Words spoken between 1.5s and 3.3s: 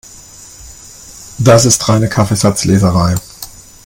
ist reine Kaffeesatzleserei.